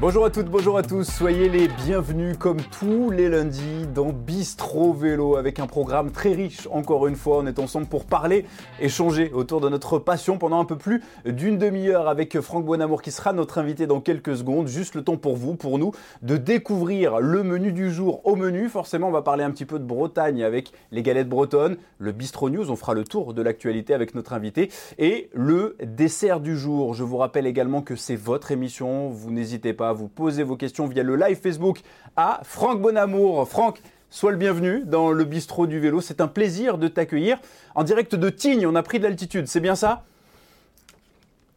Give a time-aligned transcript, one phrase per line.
[0.00, 4.94] Bonjour à toutes, bonjour à tous, soyez les bienvenus comme tous les lundis dans Bistro
[4.94, 6.66] Vélo avec un programme très riche.
[6.70, 8.46] Encore une fois, on est ensemble pour parler,
[8.80, 13.10] échanger autour de notre passion pendant un peu plus d'une demi-heure avec Franck Bonamour qui
[13.10, 14.68] sera notre invité dans quelques secondes.
[14.68, 15.92] Juste le temps pour vous, pour nous,
[16.22, 18.70] de découvrir le menu du jour au menu.
[18.70, 22.48] Forcément, on va parler un petit peu de Bretagne avec les galettes bretonnes, le Bistro
[22.48, 26.94] News, on fera le tour de l'actualité avec notre invité et le dessert du jour.
[26.94, 30.86] Je vous rappelle également que c'est votre émission, vous n'hésitez pas vous poser vos questions
[30.86, 31.80] via le live Facebook
[32.16, 33.48] à Franck Bonamour.
[33.48, 36.00] Franck, sois le bienvenu dans le bistrot du vélo.
[36.00, 37.38] C'est un plaisir de t'accueillir
[37.74, 38.66] en direct de Tignes.
[38.66, 40.04] On a pris de l'altitude, c'est bien ça?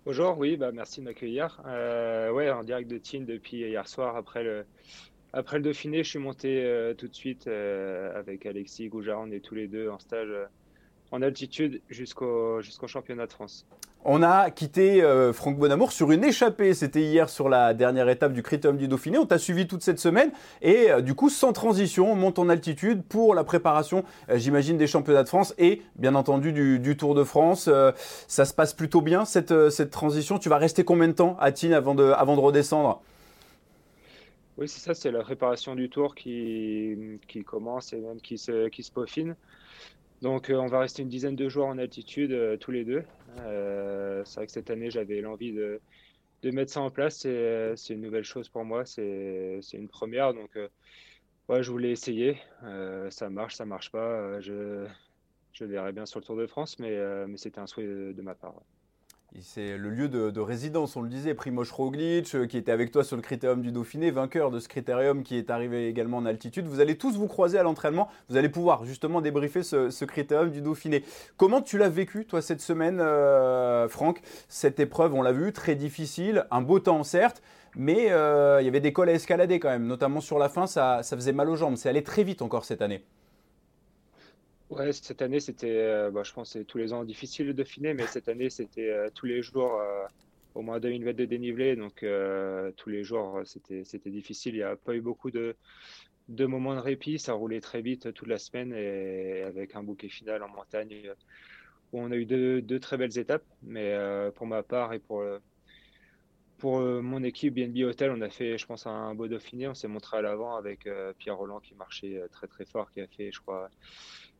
[0.05, 1.61] Bonjour, oui, bah merci de m'accueillir.
[1.65, 4.65] Euh, ouais, en direct de Tignes depuis hier soir après le,
[5.31, 9.40] après le Dauphiné, je suis monté euh, tout de suite euh, avec Alexis Goujaran et
[9.40, 10.29] tous les deux en stage
[11.12, 13.65] en altitude jusqu'au jusqu'au championnat de France.
[14.05, 16.73] On a quitté euh, Franck Bonamour sur une échappée.
[16.73, 19.18] C'était hier sur la dernière étape du Critérium du Dauphiné.
[19.18, 22.49] On t'a suivi toute cette semaine et euh, du coup, sans transition, on monte en
[22.49, 27.15] altitude pour la préparation, euh, j'imagine, des championnats de France et bien entendu du, Tour
[27.15, 27.70] de France.
[28.27, 30.37] ça se passe plutôt bien cette, transition.
[30.37, 33.01] Tu vas rester combien de temps à avant de, redescendre?
[34.57, 38.68] Oui, c'est ça, c'est la préparation du Tour qui, qui commence et même qui se,
[38.68, 39.35] qui se peaufine.
[40.24, 43.04] Donc on va rester une dizaine de jours en altitude tous les deux.
[43.41, 45.82] Euh, c'est vrai que cette année, j'avais l'envie de,
[46.46, 47.20] mettre ça en place.
[47.20, 48.85] C'est une nouvelle chose pour moi.
[48.85, 50.34] C'est une première.
[50.34, 50.68] Donc, euh,
[51.49, 52.38] ouais, je voulais essayer.
[52.63, 54.40] Euh, ça marche, ça marche pas.
[54.41, 54.88] Je,
[55.62, 56.98] verrai bien sur le Tour de France, mais
[57.37, 58.55] c'était un souhait de, ma part.
[59.41, 63.03] C'est le lieu de, résidence, on le disait, Primoz Roglic, euh, qui était avec toi
[63.03, 66.67] sur le critérium du Dauphiné, vainqueur de ce critérium qui est arrivé également en altitude.
[66.67, 70.62] Vous allez tous vous croiser à l'entraînement, vous allez pouvoir justement débriefer ce, critérium du
[70.62, 71.03] Dauphiné.
[71.35, 74.22] Comment tu l'as vécu, toi, cette semaine, euh, Franck?
[74.50, 77.41] Cette épreuve, on l'a vu, très difficile, un beau temps certes,
[77.75, 80.68] mais euh, il y avait des cols à escalader quand même, notamment sur la fin,
[80.68, 81.75] ça, ça faisait mal aux jambes.
[81.75, 83.03] C'est allé très vite encore cette année.
[84.73, 87.94] Ouais, cette année, c'était, euh, bah, je pense, c'est tous les ans difficile de Dauphiné,
[87.94, 90.06] mais cette année, c'était euh, tous les jours euh,
[90.56, 92.03] au moins 2000 mètres de dénivelé, donc
[92.78, 94.56] tous les jours, c'était, difficile.
[94.56, 95.56] Il n'y a pas eu beaucoup de,
[96.28, 100.41] moments de répit, ça roulait très vite toute la semaine et avec un bouquet final
[100.41, 101.11] en montagne
[101.91, 103.45] où on a eu deux, deux très belles étapes.
[103.61, 103.95] Mais
[104.35, 105.23] pour ma part et pour,
[106.57, 109.67] pour mon équipe BNB Hotel, on a fait, je pense, un beau Dauphiné.
[109.67, 113.07] On s'est montré à l'avant avec Pierre Roland qui marchait très très fort, qui a
[113.07, 113.69] fait, je crois,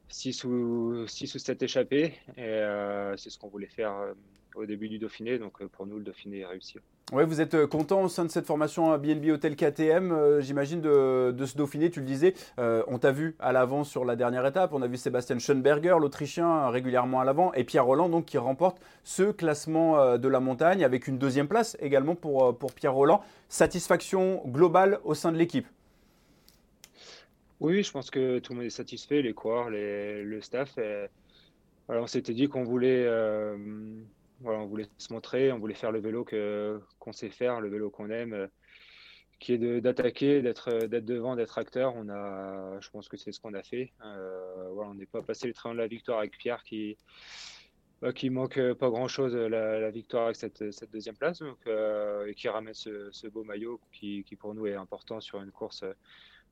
[0.10, 2.14] 6 ou, 6 ou 7 échappés.
[2.38, 4.14] Et euh, c'est ce qu'on voulait faire euh,
[4.56, 5.40] au début du Dauphiné.
[5.40, 6.78] Donc euh, pour nous, le Dauphiné est réussi.
[7.12, 11.46] Ouais, vous êtes content au sein de cette formation BNB Hotel KTM, j'imagine, de, de,
[11.46, 11.92] ce Dauphiné.
[11.92, 14.72] Tu le disais, on t'a vu à l'avant sur la dernière étape.
[14.74, 18.80] On a vu Sébastien Schoenberger, l'Autrichien, régulièrement à l'avant, et Pierre Roland, donc, qui remporte
[19.04, 23.22] ce classement de la montagne avec une deuxième place également pour, pour Pierre Roland.
[23.50, 25.68] Satisfaction globale au sein de l'équipe?
[27.64, 30.78] Oui, je pense que tout le monde est satisfait, les coureurs, le staff.
[31.88, 33.56] on s'était dit qu'on voulait, euh,
[34.44, 37.90] on voulait se montrer, on voulait faire le vélo que, qu'on sait faire, le vélo
[37.90, 38.48] qu'on aime, euh,
[39.40, 41.96] qui est d'attaquer, d'être, devant, d'être acteur.
[41.96, 43.94] On a, je pense que c'est ce qu'on a fait.
[44.04, 46.98] Euh, on n'est pas passé le train de la victoire avec Pierre qui,
[48.02, 52.74] bah, qui manque pas grand chose la, victoire avec cette, deuxième place et qui ramène
[52.74, 55.86] ce, beau maillot qui, pour nous est important sur une course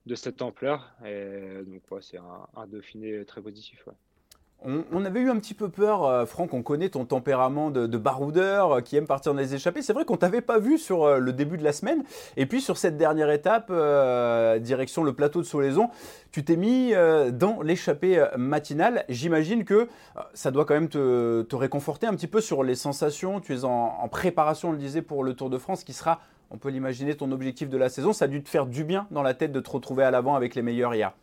[0.05, 0.93] de cette ampleur.
[1.01, 3.87] Donc, c'est un, Dauphiné très positif.
[4.63, 8.73] On, avait eu un petit peu peur, euh, Franck, on connaît ton tempérament de, baroudeur
[8.73, 9.81] euh, qui aime partir dans les échappées.
[9.81, 12.03] C'est vrai qu'on t'avait pas vu sur euh, le début de la semaine.
[12.37, 13.71] Et puis sur cette dernière étape,
[14.61, 15.89] direction le plateau de Solaison,
[16.31, 16.93] tu t'es mis
[17.31, 19.03] dans l'échappée matinale.
[19.09, 19.87] J'imagine que
[20.35, 23.39] ça doit quand même te, réconforter un petit peu sur les sensations.
[23.39, 26.19] Tu es en préparation, on le disait, pour le Tour de France qui sera
[26.51, 28.13] on peut l'imaginer, ton objectif de la saison.
[28.13, 30.35] Ça a dû te faire du bien dans la tête de te retrouver à l'avant
[30.35, 31.13] avec les meilleurs hier.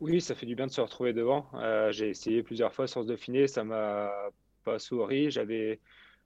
[0.00, 1.46] Oui, ça fait du bien de se retrouver devant.
[1.54, 4.10] Euh, j'ai essayé plusieurs fois sur ce Dauphiné, ça m'a
[4.64, 5.30] pas souri.
[5.30, 5.80] J'avais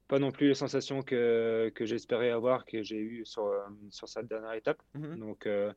[0.09, 3.61] pas non plus les sensations que, que j'espérais avoir, que j'ai eu sur, euh,
[3.91, 4.81] sur cette dernière étape.
[4.95, 5.19] Mhm.
[5.19, 5.73] Donc, euh,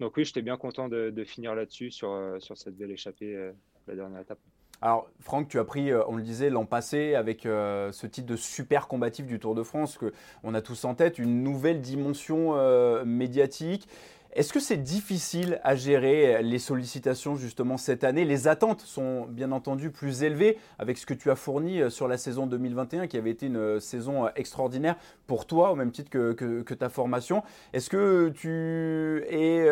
[0.00, 3.52] donc oui, j'étais bien content de, de finir là-dessus sur, sur cette belle échappée,
[3.86, 4.38] la dernière étape.
[4.84, 8.26] Alors, Franck, tu as pris, euh, on le disait l'an passé, avec euh, ce titre
[8.26, 10.12] de super combatif du Tour de France, que
[10.42, 13.88] on a tous en tête, une nouvelle dimension euh, médiatique.
[14.32, 18.24] Est-ce que c'est difficile à gérer les sollicitations justement cette année?
[18.24, 22.16] Les attentes sont bien entendu plus élevées avec ce que tu as fourni sur la
[22.16, 24.96] saison 2021 qui avait été une saison extraordinaire
[25.26, 27.42] pour toi au même titre que, ta formation.
[27.74, 29.68] Est-ce que tu es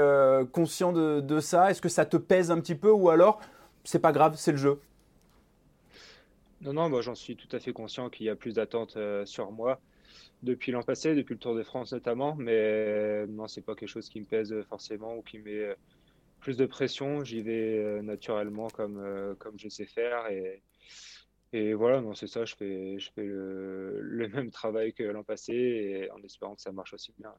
[0.52, 1.70] conscient de, de ça?
[1.70, 3.40] Est-ce que ça te pèse un petit peu ou alors
[3.84, 4.78] c'est pas grave, c'est le jeu?
[6.62, 9.24] Non, non, moi j'en suis tout à fait conscient qu'il y a plus d'attentes euh,
[9.24, 9.80] sur moi.
[10.42, 14.08] depuis l'an passé, depuis le Tour de France notamment, mais non, c'est pas quelque chose
[14.08, 15.74] qui me pèse forcément ou qui met
[16.40, 17.24] plus de pression.
[17.24, 20.26] J'y vais naturellement comme, comme je sais faire
[21.52, 26.08] et, voilà, non, c'est ça, je fais, je fais le, même travail que l'an passé
[26.14, 27.32] en espérant que ça marche aussi bien.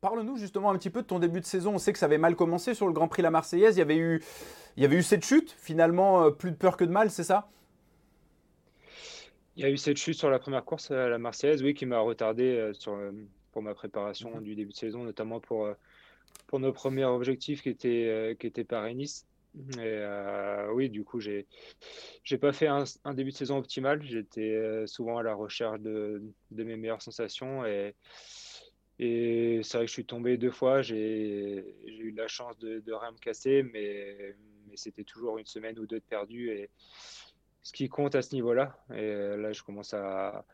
[0.00, 1.74] Parle-nous justement un petit peu de ton début de saison.
[1.74, 3.76] On sait que ça avait mal commencé sur le Grand Prix La Marseillaise.
[3.76, 4.22] Il y avait eu,
[4.76, 5.54] il y avait eu cette chute.
[5.58, 7.50] Finalement, euh, plus de peur que de mal, c'est ça?
[9.60, 11.84] Il y a eu cette chute sur la première course à La Marseillaise, oui, qui
[11.84, 13.12] m'a retardé euh, sur, euh,
[13.52, 14.42] pour ma préparation mhm.
[14.42, 15.68] du début de saison, notamment pour,
[16.46, 19.26] pour nos premiers objectifs qui étaient, qui étaient Paris-Nice.
[19.78, 20.02] Et
[20.72, 21.46] oui, du coup, j'ai
[22.24, 24.00] j'ai pas fait un, un, début de saison optimal.
[24.02, 26.22] J'étais souvent à la recherche de,
[26.52, 27.94] de mes meilleures sensations et
[28.98, 30.80] et c'est vrai que je suis tombé deux fois.
[30.80, 34.36] J'ai eu la chance de, de rien me casser, mais,
[34.68, 36.50] mais c'était toujours une semaine ou deux de perdu.
[36.50, 36.70] Et
[37.62, 38.76] ce qui compte à ce niveau-là.
[38.94, 40.44] Et là, je commence à,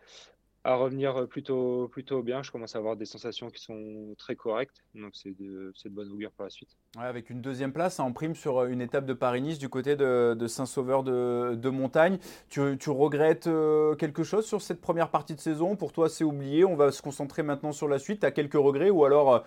[0.66, 2.42] à revenir plutôt, plutôt bien.
[2.42, 4.82] Je commence à avoir des sensations qui sont très correctes.
[4.94, 6.76] Donc, c'est de, de bonne augure pour la suite.
[6.98, 10.46] avec une deuxième place en prime sur une étape de Paris-Nice du côté de, de
[10.48, 12.18] Saint-Sauveur de, de, Montagne.
[12.48, 15.76] Tu, tu, regrettes euh, quelque chose sur cette première partie de saison?
[15.76, 16.64] Pour toi, c'est oublié.
[16.64, 18.20] On va se concentrer maintenant sur la suite.
[18.20, 19.40] Tu as quelques regrets ou alors euh,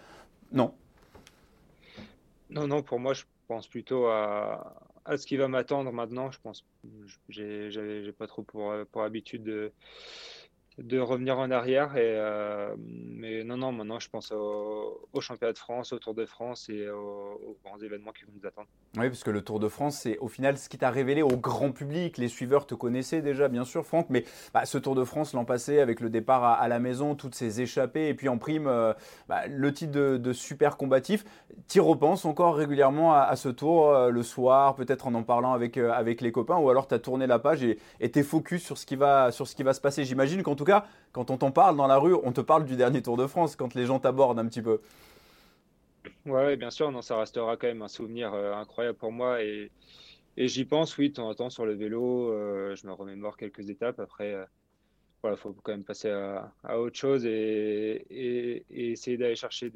[0.53, 0.73] non?
[2.49, 4.73] Non, non, pour moi, je pense plutôt à,
[5.09, 6.31] à ce qui va m'attendre maintenant.
[6.31, 6.65] Je pense,
[7.27, 9.73] j'ai pas trop pour, pour habitude de
[10.83, 11.95] de revenir en arrière.
[11.97, 16.25] Et, euh, mais non, non, maintenant je pense au, championnat de France, au Tour de
[16.25, 18.67] France et aux, grands événements qui vont nous attendre.
[18.97, 21.35] Oui, parce que le Tour de France, c'est au final ce qui t'a révélé au
[21.37, 22.17] grand public.
[22.17, 24.23] Les suiveurs te connaissaient déjà, bien sûr, Franck, mais
[24.53, 27.61] bah, ce Tour de France l'an passé, avec le départ à, la maison, toutes ces
[27.61, 28.93] échappées, et puis en prime, euh,
[29.27, 31.25] bah, le titre de, super combatif.
[31.67, 35.77] Tu repenses encore régulièrement à, ce tour euh, le soir, peut-être en en parlant avec,
[35.77, 37.77] avec les copains, ou alors tu as tourné la page et
[38.11, 40.05] tu es focus sur ce qui va, sur ce qui va se passer.
[40.05, 40.63] J'imagine qu'en tout
[41.11, 43.55] quand on t'en parle dans la rue, on te parle du dernier Tour de France,
[43.55, 44.79] quand les gens t'abordent un petit peu.
[46.25, 49.43] Ouais, bien sûr, non, ça restera quand même un souvenir euh, incroyable pour moi.
[49.43, 49.71] Et,
[50.37, 52.31] j'y pense, oui, de temps en sur le vélo.
[52.31, 53.99] Euh, je me remémore quelques étapes.
[53.99, 59.69] Après, euh, faut quand même passer à, autre chose et, essayer d'aller chercher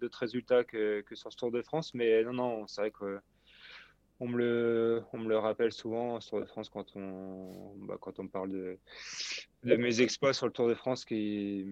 [0.00, 1.94] d'autres résultats que, que, sur ce Tour de France.
[1.94, 3.20] Mais non, non, c'est vrai que
[4.20, 8.20] on me le, on me le rappelle souvent sur le France quand on, bah, quand
[8.20, 8.78] on parle de,
[9.64, 11.64] de, mes exploits sur le Tour de France qui,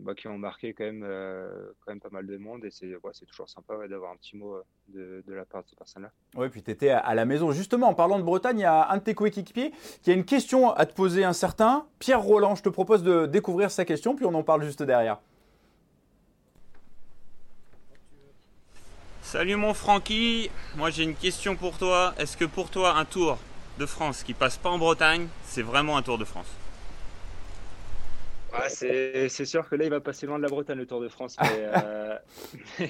[0.00, 1.46] bah, qui ont marqué quand même, euh,
[1.80, 4.54] quand même pas mal de monde et c'est ouais, toujours sympa d'avoir un petit mot
[4.54, 6.10] euh, de, de, la part de ces personnes-là.
[6.36, 7.52] Oui, puis tu étais à la maison.
[7.52, 9.72] Justement, en parlant de Bretagne, il y a un de tes coéquipiers
[10.02, 12.54] qui a une question à te poser, un certain Pierre Roland.
[12.54, 15.20] Je te propose de découvrir sa question, puis on en parle juste derrière.
[19.24, 22.14] Salut mon Francky, moi j'ai une question pour toi.
[22.18, 23.38] Est-ce que pour toi un tour
[23.78, 26.46] de France qui passe pas en Bretagne, c'est vraiment un tour de France?
[28.68, 31.36] C'est sûr que là il va passer loin de la Bretagne le Tour de France.
[31.50, 32.18] Euh,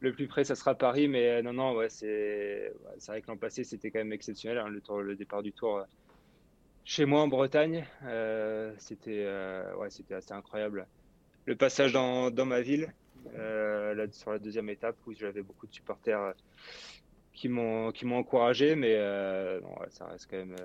[0.00, 2.72] le plus près ça sera Paris, mais euh, non, non, ouais, c'est
[3.06, 5.76] vrai que l'an passé c'était quand même exceptionnel, hein, le, tour, le départ du Tour
[5.76, 5.84] euh,
[6.84, 7.86] chez moi en Bretagne.
[8.78, 9.26] c'était
[9.76, 10.86] ouais, assez incroyable.
[11.44, 12.92] Le passage dans, dans ma ville,
[13.34, 16.32] euh, sur la deuxième étape où j'avais beaucoup de supporters euh,
[17.32, 19.60] qui m'ont encouragé, mais euh,
[19.90, 20.56] ça reste quand même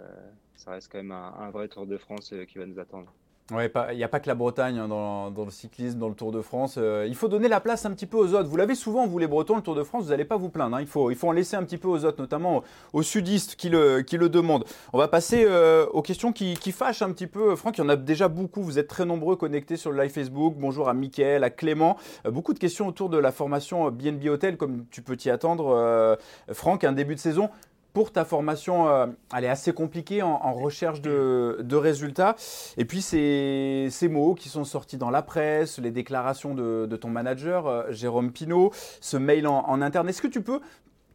[0.56, 3.14] ça reste quand même un vrai Tour de France qui va nous attendre.
[3.62, 6.42] Il n'y a pas que la Bretagne hein, dans, le cyclisme, dans le Tour de
[6.42, 6.76] France.
[6.78, 8.50] Euh, il faut donner la place un petit peu aux autres.
[8.50, 10.76] Vous l'avez souvent, vous les Bretons, le Tour de France, vous n'allez pas vous plaindre.
[10.76, 10.82] Hein.
[10.82, 13.70] Il, faut, il faut en laisser un petit peu aux autres, notamment aux, sudistes qui
[13.70, 14.66] le, qui le demandent.
[14.94, 17.56] On va passer euh, aux questions qui, qui, fâchent un petit peu.
[17.56, 18.64] Franck, il y en a déjà beaucoup.
[18.64, 20.56] Vous êtes très nombreux connectés sur le live Facebook.
[20.58, 21.98] Bonjour à Mickaël, à Clément.
[22.26, 26.18] Euh, beaucoup de questions autour de la formation BNB Hotel, comme tu peux t'y attendre.
[26.52, 27.50] Franck, un début de saison
[27.94, 32.36] pour ta formation, euh, elle est assez compliquée en, recherche de, résultats.
[32.78, 37.10] Et puis ces, ces, mots qui sont sortis dans la presse, les déclarations de, ton
[37.10, 40.10] manager, euh, Jérôme Pinault, ce mail en, interne.
[40.10, 40.60] Est-ce que tu peux,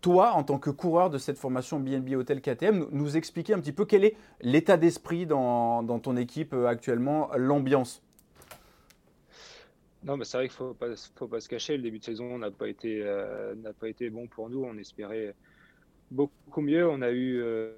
[0.00, 3.73] toi, en tant que coureur de cette formation BNB Hotel KTM, nous, expliquer un petit
[3.73, 8.02] peu quel est l'état d'esprit dans, ton équipe euh, actuellement, l'ambiance?
[10.04, 11.76] Non, mais c'est vrai qu'il ne faut pas, se cacher.
[11.76, 14.62] Le début de saison n'a pas été bon pour nous.
[14.62, 15.35] On espérait
[16.10, 16.88] beaucoup mieux.
[16.88, 17.72] On a eu euh,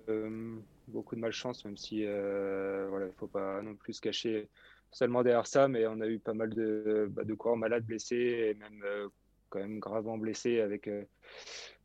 [0.88, 4.48] beaucoup de malchance, même si euh, voilà, il ne faut pas non plus se cacher
[4.90, 8.50] seulement derrière ça, mais on a eu pas mal de, bah, de corps malades, blessés,
[8.50, 9.08] et même euh,
[9.48, 10.88] quand même gravement blessés avec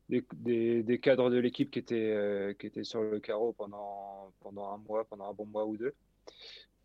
[0.09, 4.77] des, des, cadres de l'équipe qui étaient, qui étaient sur le carreau pendant, pendant un
[4.77, 5.93] mois, pendant un bon mois ou deux.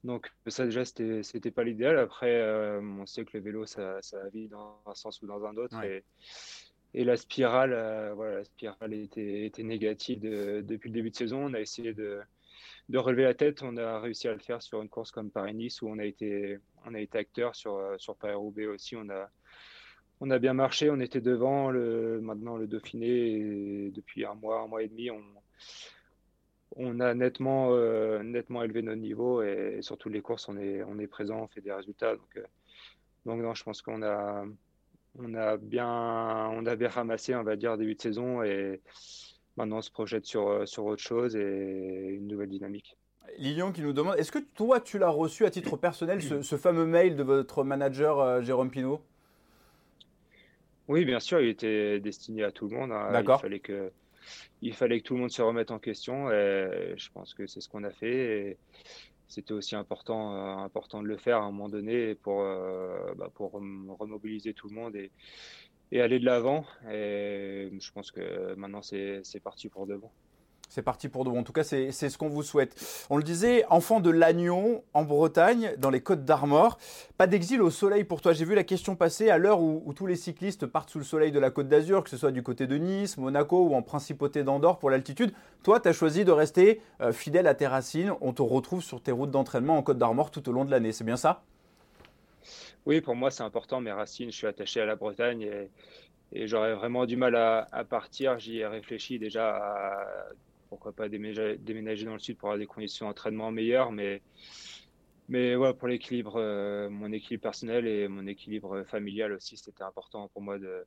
[0.04, 1.98] Donc ça déjà, c'était, c'était pas l'idéal.
[1.98, 2.42] Après,
[2.80, 5.82] on sait que le vélo, ça, ça vit dans un sens ou dans un autre.
[5.84, 6.02] Et,
[6.94, 11.46] et la spirale, euh, voilà, la spirale était, négative depuis le début de saison.
[11.46, 12.20] On a essayé de,
[12.92, 13.62] relever la tête.
[13.62, 16.58] On a réussi à le faire sur une course comme Paris-Nice où on a été,
[17.12, 18.96] acteur sur, sur Paris-Roubaix aussi.
[18.96, 21.72] On a, bien marché, on était devant.
[21.72, 25.10] Maintenant, le Dauphiné, depuis un mois, un mois et demi,
[26.76, 27.70] on, a nettement,
[28.24, 31.60] nettement élevé notre niveau et, sur toutes les courses, on est, on présent, on fait
[31.60, 32.16] des résultats.
[32.16, 32.40] Donc,
[33.26, 34.44] donc non, je pense qu'on a,
[35.18, 35.88] on a bien,
[36.52, 38.80] on a bien ramassé, on va dire, début de saison et
[39.56, 42.96] maintenant on se projette sur, sur autre chose et une nouvelle dynamique.
[43.38, 46.86] Lilian qui nous demande, est-ce que toi tu l'as reçu à titre personnel, ce, fameux
[46.86, 49.00] mail de votre manager euh, Jérôme Pinault?
[50.88, 52.90] Oui, bien sûr, il était destiné à tout le monde.
[52.90, 53.12] Hein.
[53.12, 53.38] D'accord.
[53.40, 53.92] Il fallait que,
[54.60, 57.60] il fallait que tout le monde se remette en question et je pense que c'est
[57.60, 58.48] ce qu'on a fait.
[58.48, 58.56] Et
[59.30, 63.30] c'était aussi important, euh, important de le faire à un moment donné pour, euh, bah,
[63.36, 65.12] remobiliser tout le monde et,
[65.92, 66.66] et aller de l'avant.
[66.90, 70.10] Et je pense que maintenant, c'est parti pour de bon.
[70.70, 71.40] C'est parti pour de bon.
[71.40, 72.76] En tout cas, c'est ce qu'on vous souhaite.
[73.10, 76.78] On le disait, enfant de Lannion, en Bretagne, dans les Côtes d'Armor.
[77.18, 78.32] Pas d'exil au soleil pour toi.
[78.32, 81.32] J'ai vu la question passer à l'heure où, tous les cyclistes partent sous le soleil
[81.32, 84.44] de la Côte d'Azur, que ce soit du côté de Nice, Monaco ou en principauté
[84.44, 85.32] d'Andorre pour l'altitude.
[85.64, 88.12] Toi, tu as choisi de rester euh, fidèle à tes racines.
[88.20, 90.92] On te retrouve sur tes routes d'entraînement en Côte d'Armor tout au long de l'année.
[90.92, 91.42] C'est bien ça?
[92.86, 93.80] Oui, pour moi, c'est important.
[93.80, 95.68] Mes racines, je suis attaché à la Bretagne
[96.32, 98.38] et, j'aurais vraiment du mal à, à partir.
[98.38, 100.06] J'y ai réfléchi déjà à
[100.70, 103.92] pourquoi pas déménager, dans le sud pour avoir des conditions d'entraînement meilleures.
[103.92, 104.22] Mais,
[105.28, 110.40] mais pour l'équilibre, euh, mon équilibre personnel et mon équilibre familial aussi, c'était important pour
[110.40, 110.86] moi de,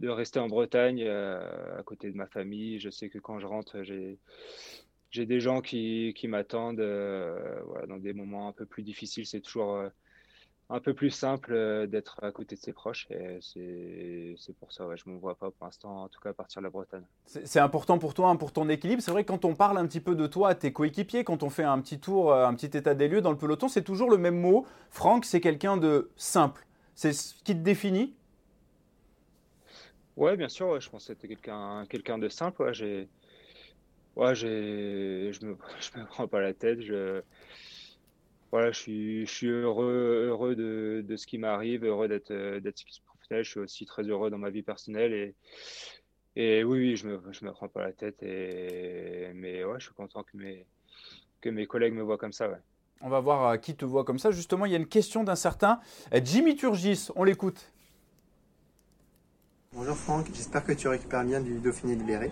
[0.00, 2.80] de rester en Bretagne euh, à côté de ma famille.
[2.80, 4.18] Je sais que quand je rentre, j'ai
[5.10, 9.26] j'ai des gens qui, qui m'attendent euh, voilà, dans des moments un peu plus difficiles.
[9.26, 9.90] C'est toujours
[10.72, 13.06] un peu plus simple euh, d'être à côté de ses proches.
[13.10, 16.32] Et c'est pour ça, ouais, je ne me vois pas pour l'instant, en tout cas,
[16.32, 17.04] partir de la Bretagne.
[17.26, 19.02] C'est important pour toi, hein, pour ton équilibre.
[19.02, 21.42] C'est vrai que quand on parle un petit peu de toi à tes coéquipiers, quand
[21.42, 23.82] on fait un petit tour, euh, un petit état des lieux dans le peloton, c'est
[23.82, 24.66] toujours le même mot.
[24.90, 26.66] Franck, c'est quelqu'un de simple.
[26.94, 28.14] C'est ce qui te définit?
[30.16, 30.80] Ouais, bien sûr.
[30.80, 32.62] je pense que c'était quelqu'un quelqu'un de simple.
[32.62, 33.08] Ouais, j'ai,
[34.16, 36.80] ouais, j'ai, je me, je me prends pas la tête.
[36.80, 37.22] Je,
[38.52, 43.44] voilà, je suis, heureux, heureux de, de ce qui m'arrive, heureux d'être, d'être professionnel.
[43.44, 45.34] Je suis aussi très heureux dans ma vie personnelle et,
[46.36, 48.22] et oui, oui, je me, je me prends pas la tête.
[48.22, 50.66] Et, mais ouais, je suis content que mes,
[51.40, 52.48] que mes collègues me voient comme ça.
[52.48, 52.58] Ouais.
[53.00, 54.30] On va voir euh, qui te voit comme ça.
[54.30, 55.80] Justement, il y a une question d'un certain
[56.14, 57.08] euh, Jimmy Turgis.
[57.16, 57.71] On l'écoute.
[59.74, 62.30] Bonjour Franck, j'espère que tu récupères bien du Dauphiné libéré.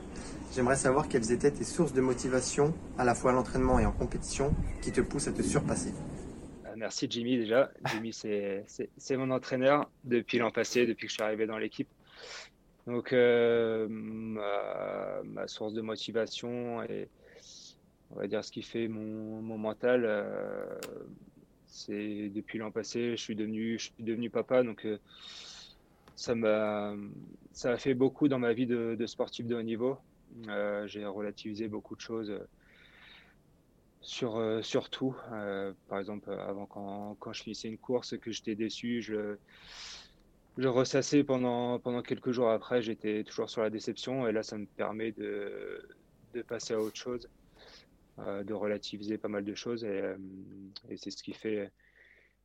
[0.52, 3.92] J'aimerais savoir quelles étaient tes sources de motivation, à la fois à l'entraînement et en
[3.92, 5.94] compétition, qui te poussent à te surpasser.
[6.66, 7.70] Euh, merci Jimmy déjà.
[7.86, 11.88] Jimmy, c'est mon entraîneur depuis l'an passé, depuis que je suis arrivé dans l'équipe.
[12.86, 17.08] Donc, euh, ma, source de motivation et
[18.10, 20.78] on va dire ce qui fait mon, mental, euh,
[21.68, 24.62] c'est depuis l'an passé, je suis devenu, papa.
[24.62, 24.86] Donc,
[26.20, 26.94] ça m'a
[27.52, 29.96] ça a fait beaucoup dans ma vie de, sportif de haut niveau.
[30.48, 32.46] Euh, j'ai relativisé beaucoup de choses euh,
[34.02, 35.16] sur, euh, sur tout.
[35.88, 39.36] par exemple, avant quand, quand, je finissais une course que j'étais déçu, je,
[40.58, 44.58] je ressassais pendant, pendant quelques jours après, j'étais toujours sur la déception et là ça
[44.58, 45.88] me permet de,
[46.34, 47.30] de passer à autre chose,
[48.18, 50.02] de relativiser pas mal de choses et,
[50.96, 51.72] c'est ce qui fait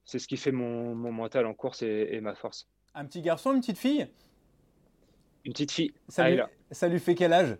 [0.06, 2.70] c'est ce qui fait mon, mon mental en course et ma force.
[2.96, 4.08] Un petit garçon, une petite fille?
[5.44, 5.94] Une petite fille.
[6.08, 6.40] Ça, lui,
[6.72, 7.58] ça lui fait quel âge?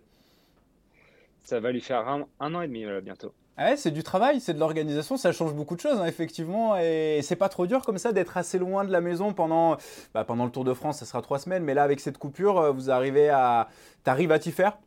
[1.42, 3.34] Ça va lui faire un, an et demi bientôt.
[3.58, 6.76] Ah ouais, c'est du travail, c'est de l'organisation, ça change beaucoup de choses, hein, effectivement.
[6.78, 9.76] Et c'est pas trop dur comme ça d'être assez loin de la maison pendant,
[10.14, 11.64] bah, pendant le Tour de France, ça sera trois semaines.
[11.64, 13.68] Mais là, avec cette coupure, euh, vous arrivez à,
[14.04, 14.78] t'arrives à t'y faire?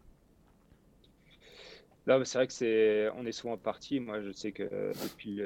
[2.08, 4.00] Là, c'est vrai que c'est, on est souvent parti.
[4.00, 5.42] Moi, je sais que euh, depuis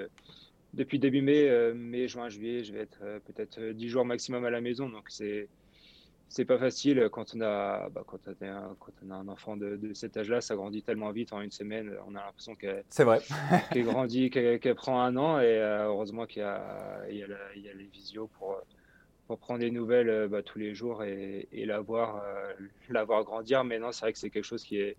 [0.73, 4.05] depuis début mai, euh, mai, juin, juillet, je vais être euh, peut-être 10 euh, jours
[4.05, 4.89] maximum à la maison.
[4.89, 5.47] Donc, c'est
[6.29, 9.27] c'est pas facile quand on a bah, quand, on a un, quand on a un
[9.27, 11.95] enfant de, de cet âge-là, ça grandit tellement vite en une semaine.
[12.07, 13.21] On a l'impression qu'elle c'est vrai
[13.71, 17.61] qu'elle grandit, qu'elle prend un an et heureusement qu'il y a il y a, il
[17.61, 18.59] y a les visios pour
[19.27, 22.23] pour prendre des nouvelles bah, tous les jours et, et la voir
[22.89, 23.63] la voir grandir.
[23.63, 24.97] Mais non, c'est vrai que c'est quelque chose qui est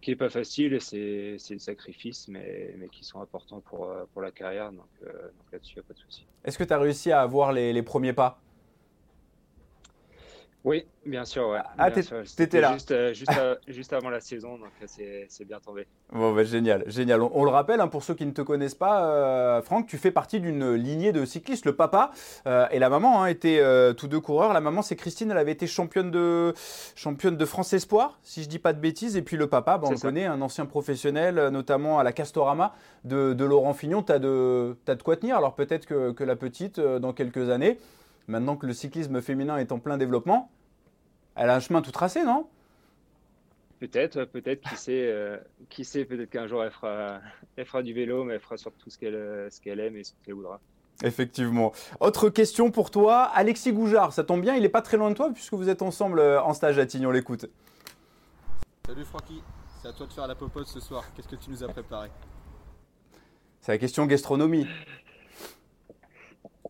[0.00, 4.22] qui est pas facile, c'est des sacrifices, mais, mais qui sont importants pour, euh, pour
[4.22, 4.72] la carrière.
[4.72, 5.12] Donc, euh,
[5.52, 6.26] là-dessus, il n'y a pas de souci.
[6.44, 8.40] Est-ce que tu as réussi à avoir les premiers pas?
[10.66, 11.50] Oui, bien sûr.
[11.50, 11.60] Ouais.
[11.78, 12.72] Ah, t'étais là.
[12.72, 13.30] Juste, euh, juste,
[13.68, 15.86] juste, avant la saison, donc euh, c'est bien tombé.
[16.12, 17.22] Bon, bah, génial, génial.
[17.22, 20.10] On, le rappelle, hein, pour ceux qui ne te connaissent pas, euh, Franck, tu fais
[20.10, 21.66] partie d'une lignée de cyclistes.
[21.66, 22.10] Le papa
[22.72, 23.62] et la maman hein, étaient
[23.94, 24.52] tous deux coureurs.
[24.52, 26.52] La maman, c'est Christine, elle avait été championne de,
[26.96, 29.16] championne de France Espoir, si je dis pas de bêtises.
[29.16, 32.74] Et puis le papa, bah, on le connaît, un ancien professionnel, notamment à la Castorama
[33.04, 34.02] de, de Laurent Fignon.
[34.02, 35.36] Tu as, de, as de quoi tenir.
[35.36, 37.78] Alors peut-être que, que la petite, dans quelques années,
[38.26, 40.50] maintenant que le cyclisme féminin est en plein développement,
[41.36, 42.48] elle a un chemin tout tracé, non?
[43.78, 45.36] Peut-être, peut-être, qui sait, euh,
[45.68, 47.20] qui sait, peut-être qu'un jour elle fera,
[47.56, 50.12] elle fera du vélo, mais elle fera surtout ce qu'elle ce qu'elle aime et ce
[50.24, 50.60] qu'elle voudra.
[51.04, 51.72] Effectivement.
[52.00, 55.14] Autre question pour toi, Alexis Goujard, ça tombe bien, il n'est pas très loin de
[55.14, 57.46] toi puisque vous êtes ensemble euh, en stage à Tignon, l'écoute.
[58.86, 59.42] Salut Francky,
[59.82, 61.04] c'est à toi de faire la popote ce soir.
[61.14, 62.08] Qu'est-ce que tu nous as préparé?
[63.60, 64.66] C'est la question gastronomie.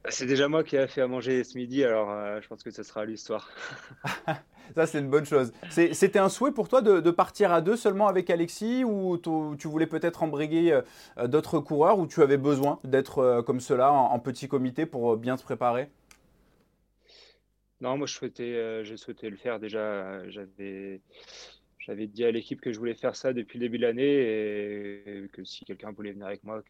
[0.08, 2.70] C'est déjà moi qui ai fait à manger ce midi, alors euh, je pense que
[2.70, 3.48] ce sera l'histoire.
[4.74, 5.52] Ça, c'est une bonne chose.
[5.70, 9.18] C'était un souhait pour toi de, partir à deux seulement avec Alexis ou
[9.58, 10.80] tu voulais peut-être embriguer
[11.18, 15.16] euh, d'autres coureurs ou tu avais besoin d'être euh, comme cela en, petit comité pour
[15.16, 15.88] bien te préparer?
[17.80, 20.28] Non, moi je souhaitais, le faire déjà.
[20.28, 21.00] J'avais.
[21.88, 25.44] Dit à l'équipe que je voulais faire ça depuis le début de l'année et que
[25.44, 26.60] si quelqu'un voulait venir avec moi,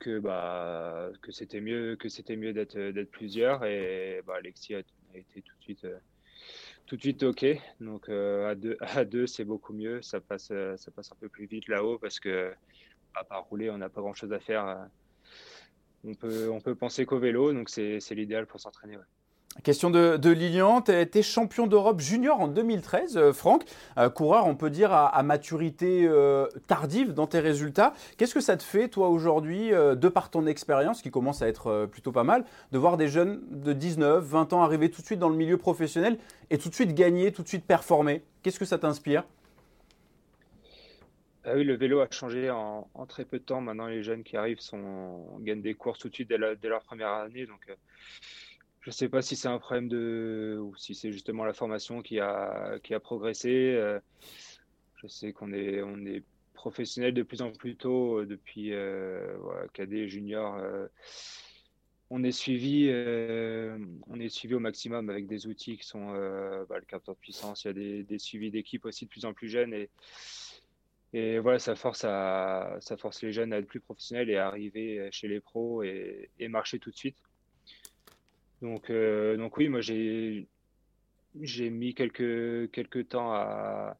[0.00, 1.98] que, bah c'était mieux
[2.30, 4.78] mieux d'être plusieurs et bah, Alexis a,
[5.14, 5.98] été tout de suite euh,
[6.90, 7.46] tout de suite ok.
[7.78, 10.02] Donc euh, à deux à deux c'est beaucoup mieux.
[10.02, 12.52] Ça passe euh, ça passe un peu plus vite là-haut parce que
[13.14, 14.88] à part rouler on n'a pas grand chose à faire
[16.02, 18.96] on peut on peut penser qu'au vélo donc c'est l'idéal pour s'entraîner
[19.64, 23.64] Question de, Lilian, tu as été champion d'Europe junior en 2013, euh, Franck,
[23.98, 27.92] euh, coureur, on peut dire, à, maturité euh, tardive dans tes résultats.
[28.16, 31.86] Qu'est-ce que ça te fait, toi, aujourd'hui, de par ton expérience, qui commence à être
[31.90, 35.18] plutôt pas mal, de voir des jeunes de 19, 20 ans arriver tout de suite
[35.18, 38.22] dans le milieu professionnel et tout de suite gagner, tout de suite performer?
[38.42, 39.24] Qu'est-ce que ça t'inspire?
[41.44, 43.60] Ah oui, le vélo a changé en, très peu de temps.
[43.60, 47.08] Maintenant, les jeunes qui arrivent sont, gagnent des courses tout de suite dès, leur première
[47.08, 47.46] année.
[47.46, 47.66] Donc,
[48.80, 52.02] je ne sais pas si c'est un problème de ou si c'est justement la formation
[52.02, 53.74] qui a qui a progressé.
[53.76, 54.00] Euh,
[54.96, 59.36] je sais qu'on est on est professionnel de plus en plus tôt euh, depuis euh,
[59.72, 60.56] cadet junior.
[60.56, 60.86] Euh,
[62.10, 62.90] on est suivi
[64.08, 66.10] on est suivi au maximum avec des outils qui sont
[66.68, 67.64] bah, le capteur de puissance.
[67.64, 69.72] Il y a des, suivis d'équipe aussi de plus en plus jeunes
[71.12, 74.48] et voilà, ça force, à, ça force les jeunes à être plus professionnels et à
[74.48, 77.16] arriver chez les pros et marcher tout de suite.
[78.62, 80.48] Donc, euh, donc oui, moi j'ai
[81.40, 83.96] j'ai mis quelques quelques temps à,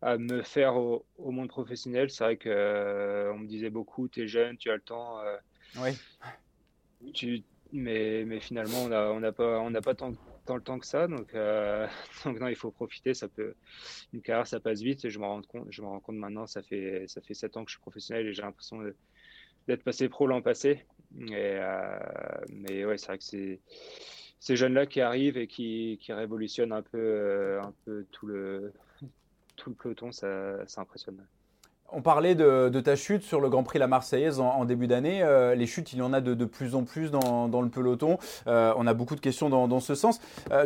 [0.00, 2.10] à me faire au, monde professionnel.
[2.10, 5.20] C'est vrai que euh, on me disait beaucoup, tu es jeune, tu as le temps.
[5.20, 5.36] Euh,
[5.76, 5.90] oui.
[7.12, 7.42] Tu,
[7.72, 10.12] mais, mais finalement, on n'a on a pas, on pas tant,
[10.46, 11.08] tant, le temps que ça.
[11.08, 11.34] Donc,
[12.24, 13.12] donc non, il faut profiter.
[13.12, 13.54] Ça peut,
[14.12, 15.04] une carrière, ça passe vite.
[15.04, 17.56] Et je me rends compte, je me rends compte maintenant, ça fait, ça fait 7
[17.56, 18.78] ans que je suis professionnel et j'ai l'impression
[19.66, 20.86] d'être passé pro l'an passé.
[21.30, 21.98] Euh,
[22.50, 23.60] mais ouais, c'est vrai que c'est
[24.40, 28.72] ces jeunes-là qui arrivent et qui, qui révolutionnent un peu, euh, un peu tout, le,
[29.56, 31.24] tout le peloton, ça, ça impressionne.
[31.96, 35.22] On parlait de, ta chute sur le Grand Prix La Marseillaise en, début d'année.
[35.22, 38.18] Euh, les chutes, il y en a de, plus en plus dans, le peloton.
[38.46, 40.20] on a beaucoup de questions dans, ce sens.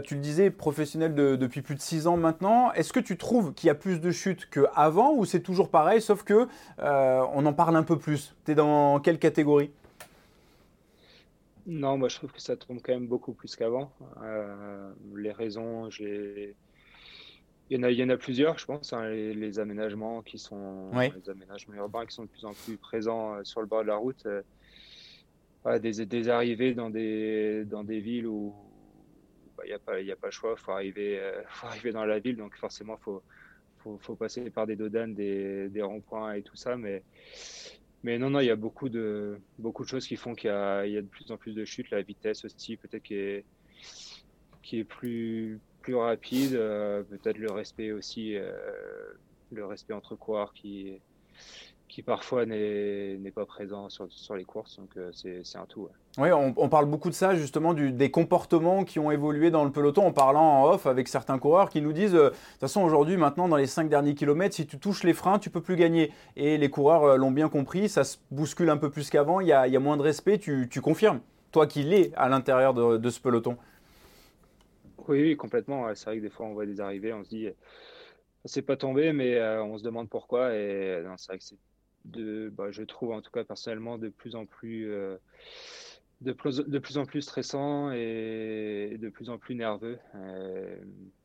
[0.05, 2.73] tu le disais, professionnel depuis plus de six ans maintenant.
[2.73, 6.01] Est-ce que tu trouves qu'il y a plus de chutes qu'avant ou c'est toujours pareil,
[6.01, 8.35] sauf que on en parle un peu plus?
[8.47, 9.71] Tu es dans quelle catégorie?
[11.69, 13.93] Non, moi je trouve que ça tombe quand même beaucoup plus qu'avant.
[14.23, 16.57] Euh, les raisons, j'ai.
[17.69, 18.95] Il y, en a, il y en a plusieurs, je pense.
[18.95, 23.35] Hein, les, aménagements qui sont les aménagements urbains qui sont de plus en plus présents
[23.35, 24.25] euh, sur le bord de la route.
[24.25, 28.55] Euh, des, des, arrivées dans des, dans des villes où
[29.59, 32.07] bah, il n'y a, pas, a pas le choix, il faut arriver, faut arriver dans
[32.07, 33.23] la ville, donc forcément il faut,
[33.77, 36.79] faut, faut, passer par des dodanes, des, des ronds-points et tout ça.
[36.79, 37.03] Mais
[38.09, 40.51] mais non, non, il y a beaucoup de, beaucoup de choses qui font qu'il y,
[40.51, 41.91] a, de plus en plus de chutes.
[41.91, 43.45] La vitesse aussi, peut-être qui est,
[44.63, 46.55] qui est plus, plus rapide.
[46.55, 48.51] Euh, peut-être le respect aussi, euh,
[49.53, 51.03] le respect entre coureurs qui,
[51.89, 54.79] qui parfois n'est pas présent sur, sur, les courses.
[54.79, 55.89] Donc euh, c'est un tout.
[56.19, 59.71] Oui, on, parle beaucoup de ça, justement, du, des comportements qui ont évolué dans le
[59.71, 62.83] peloton en parlant en off avec certains coureurs qui nous disent euh, de toute façon,
[62.83, 65.77] aujourd'hui, maintenant, dans les 5 derniers kilomètres, si tu touches les freins, tu peux plus
[65.77, 66.13] gagner.
[66.37, 69.49] Et les coureurs euh, l'ont bien compris, ça se bouscule un peu plus qu'avant, il
[69.49, 71.21] y a, y a, moins de respect, tu, tu confirmes,
[71.53, 73.57] toi qui l'es à l'intérieur de, de, ce peloton.
[75.07, 75.87] Oui, oui complètement.
[75.95, 77.49] C'est vrai que des fois, on voit des arrivées, on se dit,
[78.45, 80.55] c'est pas tombé, mais on se demande pourquoi.
[80.55, 81.57] Et c'est vrai que c'est
[82.51, 85.17] bah, je trouve en tout cas personnellement de plus en plus, euh,
[86.21, 89.99] de plus, de plus en plus stressant et de plus en plus nerveux.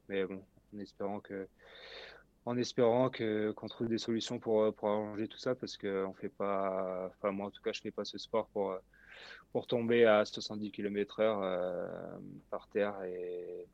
[0.10, 0.44] mais bon,
[0.76, 1.48] en espérant que
[2.58, 6.30] espérant que qu'on trouve des solutions pour pour arranger tout ça parce que on fait
[6.30, 8.76] pas enfin moi en tout cas je fais pas ce sport pour
[9.54, 12.20] pour tomber à 70 km/h
[12.50, 13.66] par terre et,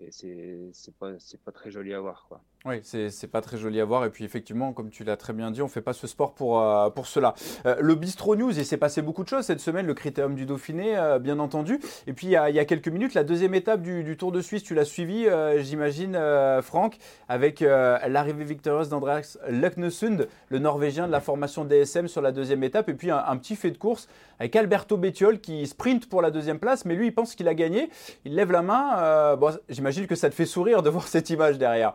[0.00, 1.12] et c'est pas
[1.44, 2.42] pas très joli à voir quoi.
[2.64, 4.04] Oui, c'est pas très joli à voir.
[4.04, 6.60] Et puis effectivement, comme tu l'as très bien dit, on fait pas ce sport pour,
[6.60, 7.34] euh, pour cela.
[7.66, 10.46] Euh, le Bistro News, il s'est passé beaucoup de choses cette semaine, le Critérium du
[10.46, 11.80] Dauphiné, euh, bien entendu.
[12.06, 14.74] Et puis il y, a, quelques minutes, la deuxième étape du, Tour de Suisse, tu
[14.74, 15.26] l'as suivi,
[15.58, 16.16] j'imagine,
[16.62, 16.98] Franck,
[17.28, 22.88] avec l'arrivée victorieuse d'Andreas Leknesund, le Norvégien de la formation DSM sur la deuxième étape.
[22.88, 26.30] Et puis un, un, petit fait de course avec Alberto Bettiol qui sprint pour la
[26.30, 27.90] deuxième place, mais lui, il pense qu'il a gagné.
[28.24, 29.36] Il lève la main.
[29.36, 31.94] bon, j'imagine que ça te fait sourire de voir cette image derrière.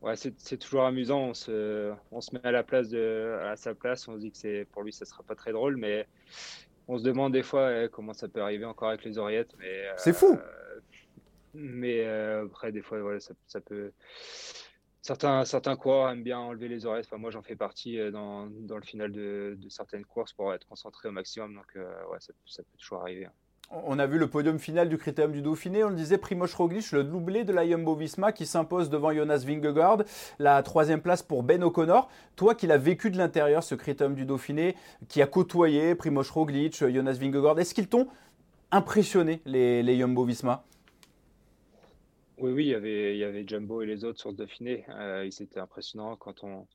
[0.00, 1.20] Ouais, c'est toujours amusant.
[1.20, 4.06] On se, on se met à la place de, à sa place.
[4.06, 6.06] On se dit que c'est pour lui, ça sera pas très drôle, mais
[6.86, 9.54] on se demande des fois eh, comment ça peut arriver encore avec les oreillettes.
[9.58, 10.38] Mais c'est fou.
[10.38, 10.80] Euh,
[11.54, 13.92] mais euh, après, des fois, voilà, ça, ça, peut.
[15.02, 17.06] Certains, certains coureurs aiment bien enlever les oreillettes.
[17.06, 20.54] Enfin, moi, j'en fais partie euh, dans, dans, le final de, de, certaines courses pour
[20.54, 21.54] être concentré au maximum.
[21.54, 23.26] Donc, ouais, ça, ça, peut toujours arriver.
[23.26, 23.32] Hein.
[23.70, 25.84] On a vu le podium final du Critérium du Dauphiné.
[25.84, 30.04] On le disait, Primoz Roglic, le doublé de la Jumbo-Visma qui s'impose devant Jonas Vingegaard.
[30.38, 32.08] La troisième place pour Ben O'Connor.
[32.34, 34.74] Toi qui l'as vécu de l'intérieur, ce Critérium du Dauphiné,
[35.08, 38.08] qui a côtoyé Primoz Roglic, Jonas Vingegaard, est-ce qu'ils t'ont
[38.70, 40.64] impressionné, les, les Jumbo-Visma
[42.40, 44.84] oui, oui, il y, avait, Jumbo et les autres sur le Dauphiné.
[44.90, 46.68] Euh, ils étaient impressionnants quand on,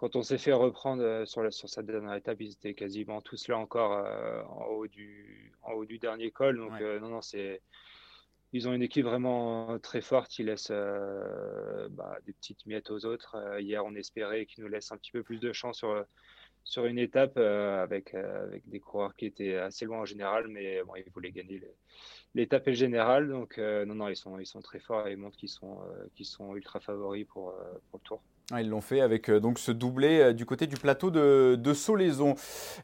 [0.00, 3.20] quand on s'est fait reprendre euh, sur, la, sur sa dernière étape, ils étaient quasiment
[3.20, 6.56] tous là encore euh, en, haut du, en haut du dernier col.
[6.56, 7.60] Donc, euh, non, non, c'est.
[8.54, 10.38] Ils ont une équipe vraiment très forte.
[10.38, 13.36] Ils laissent bah, des petites miettes aux autres.
[13.60, 16.04] hier, on espérait qu'ils nous laissent un petit peu plus de chance sur,
[16.64, 20.96] sur une étape avec, avec des coureurs qui étaient assez loin en général, mais bon,
[20.96, 21.62] ils voulaient gagner
[22.34, 23.28] l'étape et le général.
[23.28, 25.78] Donc, non, non, ils sont, ils sont très forts et ils montrent qu'ils sont,
[26.16, 27.54] qu'ils sont ultra favoris pour,
[27.90, 28.20] pour le tour.
[28.58, 31.74] Ils l'ont fait avec euh, donc ce doublé euh, du côté du plateau de, de,
[31.74, 32.34] Solaison.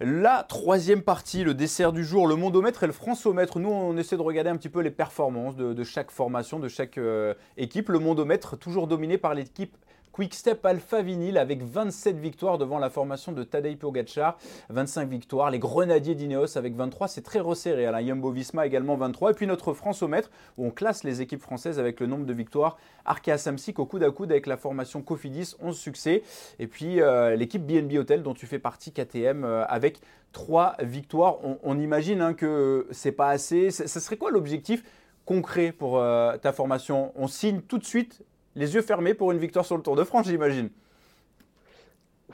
[0.00, 3.58] La troisième partie, le dessert du jour, le mondomètre et le francomètre.
[3.58, 6.68] Nous, on essaie de regarder un petit peu les performances de, de chaque formation, de
[6.68, 7.88] chaque euh, équipe.
[7.88, 9.76] Le mondomètre toujours dominé par l'équipe
[10.16, 14.38] Quick-Step Alpha Vinyl avec 27 victoires devant la formation de Tadej Pogacar,
[14.70, 15.50] 25 victoires.
[15.50, 17.84] Les Grenadiers d'Ineos avec 23, c'est très resserré.
[17.84, 19.32] La Jumbo Visma également 23.
[19.32, 22.78] Et puis notre Francomètre où on classe les équipes françaises avec le nombre de victoires.
[23.04, 26.22] Arkea Samsic au coude à coude avec la formation Cofidis, 11 succès.
[26.58, 30.00] Et puis euh, l'équipe BNB Hotel dont tu fais partie, KTM, euh, avec
[30.32, 31.40] 3 victoires.
[31.62, 33.70] On, imagine hein, que c'est pas assez.
[33.70, 34.82] Ce serait quoi l'objectif
[35.26, 37.12] concret pour euh, ta formation?
[37.16, 38.22] On signe tout de suite
[38.56, 40.70] les yeux fermés pour une victoire sur le Tour de France, j'imagine.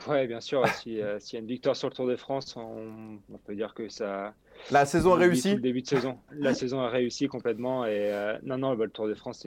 [0.07, 0.65] Oui, bien sûr.
[0.79, 4.33] S'il y a une victoire sur le Tour de France, on, peut dire que ça.
[4.71, 5.55] La saison a réussi.
[5.55, 6.17] Le début de saison.
[6.31, 7.85] La saison a réussi complètement.
[7.85, 9.45] Et euh, non, non, le Tour de France,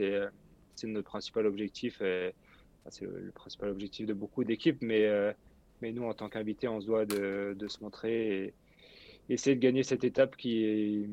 [0.75, 1.97] c'est notre principal objectif.
[1.97, 4.81] c'est le, principal objectif de beaucoup d'équipes.
[4.81, 5.33] Mais, euh,
[5.81, 8.53] mais nous, en tant qu'invités, on se doit de, de, se montrer et
[9.29, 11.07] essayer de gagner cette étape qui,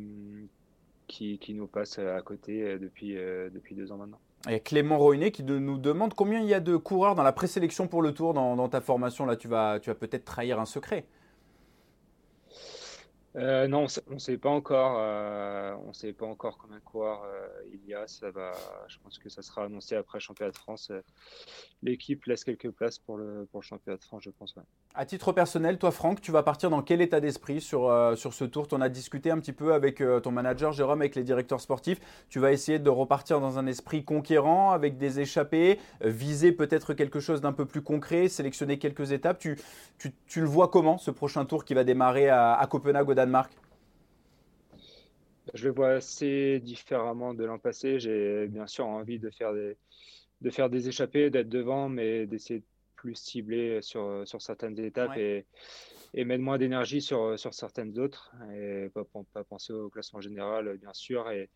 [1.07, 4.21] qui, qui nous passe à côté euh, depuis, depuis deux ans maintenant.
[4.49, 7.87] Il Clément Roinet qui nous demande combien il y a de coureurs dans la présélection
[7.87, 9.25] pour le tour dans, ta formation.
[9.25, 11.07] Là, tu vas, tu vas peut-être trahir un secret.
[13.37, 14.97] Euh, non, on ne sait pas encore.
[14.99, 18.07] Euh, on sait pas encore combien de coureurs euh, il y a.
[18.07, 18.53] Ça va.
[18.87, 20.93] Je pense que ça sera annoncé après le championnat de France.
[21.83, 24.55] L'équipe laisse quelques places pour le championnat de France, je pense.
[24.95, 28.45] À titre personnel, toi, Franck, tu vas partir dans quel état d'esprit sur sur ce
[28.45, 28.69] tour?
[28.69, 32.01] Tu en as discuté un petit peu avec ton manager Jérôme, avec les directeurs sportifs.
[32.29, 37.21] Tu vas essayer de repartir dans un esprit conquérant, avec des échappées, viser peut-être quelque
[37.21, 39.39] chose d'un peu plus concret, sélectionner quelques étapes.
[39.39, 39.59] Tu,
[39.99, 43.51] tu, tu, le vois comment ce prochain tour qui va démarrer à, à Copenhague Danemark
[45.55, 47.99] Je le vois assez différemment de l'an passé.
[47.99, 49.77] J'ai bien sûr envie de faire des,
[50.41, 52.65] de faire des échappées, d'être devant, mais d'essayer de
[52.97, 55.47] plus cibler sur, sur certaines étapes et,
[56.15, 58.33] et mettre moins d'énergie sur, sur certaines autres.
[58.55, 61.31] Et pas, pas penser au classement général, bien sûr.
[61.31, 61.49] Et,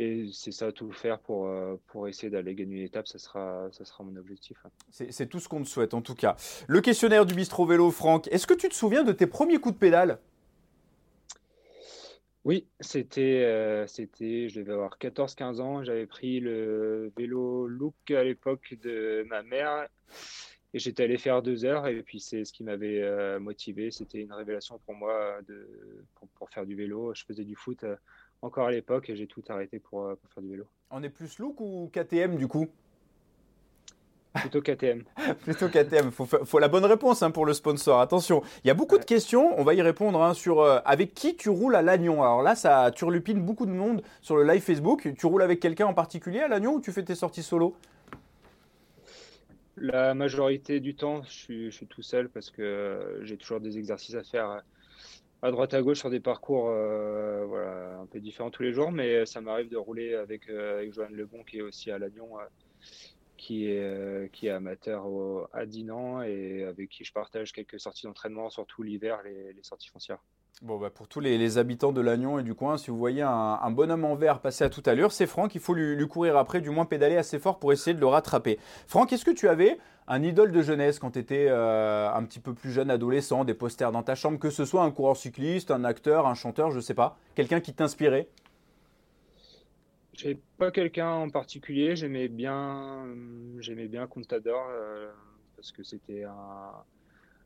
[0.00, 1.50] et c'est ça, tout faire pour,
[1.88, 4.56] pour essayer d'aller gagner une étape, ça sera, ça sera mon objectif.
[4.90, 6.36] C'est tout ce qu'on te souhaite en tout cas.
[6.68, 9.74] Le questionnaire du Bistro Vélo, Franck, est-ce que tu te souviens de tes premiers coups
[9.74, 10.20] de pédale?
[12.44, 15.82] Oui, c'était, euh, c'était, je devais avoir 14-15 ans.
[15.82, 19.88] J'avais pris le vélo Look à l'époque de ma mère
[20.72, 21.86] et j'étais allé faire deux heures.
[21.88, 23.90] Et puis, c'est ce qui m'avait euh, motivé.
[23.90, 25.68] C'était une révélation pour moi de,
[26.38, 27.12] pour, faire du vélo.
[27.14, 27.96] Je faisais du foot euh,
[28.40, 30.66] encore à l'époque et j'ai tout arrêté pour, pour, faire du vélo.
[30.90, 32.68] On est plus Look ou KTM du coup?
[34.40, 35.04] Plutôt KTM.
[35.42, 36.10] Plutôt KTM.
[36.10, 38.00] Faut, faut la bonne réponse hein, pour le sponsor.
[38.00, 39.58] Attention, il y a beaucoup de questions.
[39.58, 42.22] On va y répondre hein, sur euh, avec qui tu roules à Lannion.
[42.22, 45.08] Alors là, ça turlupine beaucoup de monde sur le live Facebook.
[45.16, 47.74] Tu roules avec quelqu'un en particulier à Lannion ou tu fais tes sorties solo?
[49.76, 53.60] La majorité du temps, je suis, je suis tout seul parce que euh, j'ai toujours
[53.60, 54.62] des exercices à faire
[55.42, 58.90] à droite à gauche sur des parcours euh, voilà, un peu différents tous les jours,
[58.90, 62.38] mais ça m'arrive de rouler avec, euh, avec Joanne Lebon qui est aussi à Lannion,
[62.38, 62.44] euh,
[63.38, 65.06] qui, est, qui est amateur
[65.52, 70.18] à Dinan et avec qui je partage quelques sorties d'entraînement, surtout l'hiver, les, sorties foncières.
[70.60, 73.70] Bon, bah pour tous les, habitants de Lannion et du coin, si vous voyez un,
[73.70, 76.70] bonhomme en vert passer à toute allure, c'est Franck, il faut lui, courir après, du
[76.70, 78.58] moins pédaler assez fort pour essayer de le rattraper.
[78.86, 82.40] Franck, est-ce que tu avais un idole de jeunesse quand tu étais euh, un petit
[82.40, 85.70] peu plus jeune, adolescent, des posters dans ta chambre, que ce soit un coureur cycliste,
[85.70, 88.28] un acteur, un chanteur, je sais pas, quelqu'un qui t'inspirait?
[90.18, 93.06] J'ai pas quelqu'un en particulier, j'aimais bien,
[93.60, 95.12] j'aimais bien Contador euh,
[95.54, 96.72] parce que c'était un,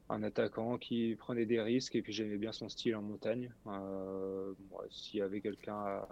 [0.08, 3.52] un, attaquant qui prenait des risques et puis j'aimais bien son style en montagne.
[3.66, 4.54] Euh,
[4.90, 6.08] S'il y avait quelqu'un à,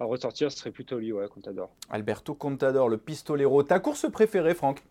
[0.00, 1.74] à, ressortir, ce serait plutôt lui, ouais, Contador.
[1.88, 3.62] Alberto Contador, le pistolero.
[3.62, 4.84] Ta course préférée, Franck?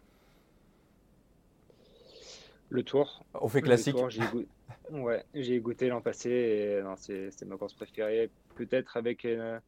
[2.70, 3.24] Le tour.
[3.36, 3.96] On fait classique.
[4.10, 4.48] J'ai goûté,
[4.90, 8.32] ouais, j'ai goûté l'an passé et c'est ma course préférée.
[8.56, 9.60] Peut-être avec euh,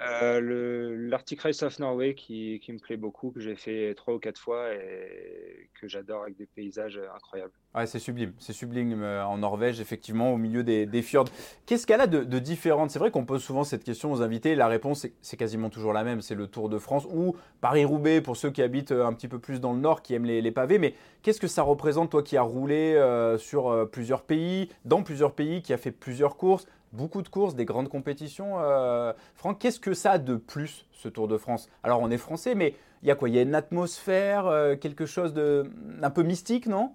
[0.00, 4.18] euh, l'Arctic Race of Norway qui, qui, me plaît beaucoup, que j'ai fait trois ou
[4.18, 7.52] quatre fois et que j'adore avec des paysages incroyables.
[7.74, 11.28] Ouais, c'est sublime, c'est sublime euh, en Norvège, effectivement, au milieu des, fjords.
[11.66, 14.54] Qu'est-ce qu'elle a de, de différent C'est vrai qu'on pose souvent cette question aux invités.
[14.54, 18.36] La réponse, c'est quasiment toujours la même c'est le Tour de France ou Paris-Roubaix pour
[18.36, 20.78] ceux qui habitent euh, un petit peu plus dans le nord, qui aiment les, pavés.
[20.78, 25.34] Mais qu'est-ce que ça représente, toi qui as roulé euh, sur plusieurs pays, dans plusieurs
[25.34, 26.66] pays, qui a fait plusieurs courses?
[26.94, 28.60] Beaucoup de courses, des grandes compétitions.
[28.60, 31.68] Euh, Franck, qu'est-ce que ça a de plus, ce Tour de France?
[31.82, 33.28] Alors, on est français, mais il y a quoi?
[33.28, 35.70] Il y a une atmosphère, euh, quelque chose de
[36.02, 36.94] un peu mystique, non?